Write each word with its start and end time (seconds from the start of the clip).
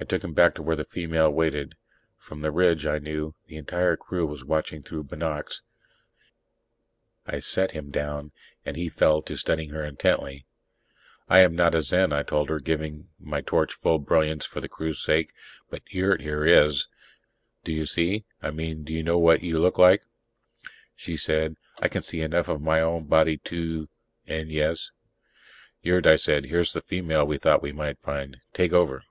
I 0.00 0.04
took 0.04 0.22
him 0.22 0.32
back 0.32 0.54
to 0.54 0.62
where 0.62 0.76
the 0.76 0.84
female 0.84 1.28
waited. 1.28 1.74
From 2.16 2.40
the 2.40 2.52
ridge, 2.52 2.86
I 2.86 3.00
knew, 3.00 3.34
the 3.48 3.56
entire 3.56 3.96
crew 3.96 4.24
was 4.26 4.44
watching 4.44 4.84
through 4.84 5.02
binocs. 5.02 5.62
I 7.26 7.40
set 7.40 7.72
him 7.72 7.90
down, 7.90 8.30
and 8.64 8.76
he 8.76 8.88
fell 8.88 9.22
to 9.22 9.34
studying 9.36 9.70
her 9.70 9.82
intently. 9.84 10.46
"I 11.28 11.40
am 11.40 11.56
not 11.56 11.74
a 11.74 11.82
Zen," 11.82 12.12
I 12.12 12.22
told 12.22 12.48
her, 12.48 12.60
giving 12.60 13.08
my 13.18 13.40
torch 13.40 13.74
full 13.74 13.98
brilliance 13.98 14.44
for 14.46 14.60
the 14.60 14.68
crew's 14.68 15.02
sake, 15.02 15.32
"but 15.68 15.82
Yurt 15.90 16.20
here 16.20 16.44
is. 16.46 16.86
Do 17.64 17.72
you 17.72 17.84
see... 17.84 18.24
I 18.40 18.52
mean, 18.52 18.84
do 18.84 18.92
you 18.92 19.02
know 19.02 19.18
what 19.18 19.42
you 19.42 19.58
look 19.58 19.78
like?" 19.80 20.04
She 20.94 21.16
said, 21.16 21.56
"I 21.82 21.88
can 21.88 22.02
see 22.04 22.20
enough 22.20 22.46
of 22.48 22.62
my 22.62 22.80
own 22.80 23.06
body 23.08 23.38
to 23.38 23.88
and 24.28 24.48
yes..." 24.48 24.92
"Yurt," 25.82 26.06
I 26.06 26.14
said, 26.14 26.44
"here's 26.44 26.72
the 26.72 26.80
female 26.82 27.24
we 27.26 27.36
thought 27.36 27.62
we 27.62 27.72
might 27.72 27.98
find. 27.98 28.40
Take 28.52 28.72
over." 28.72 29.02